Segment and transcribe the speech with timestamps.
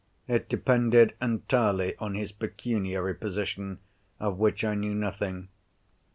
[0.27, 3.77] It depended entirely on his pecuniary position,
[4.19, 5.49] of which I knew nothing.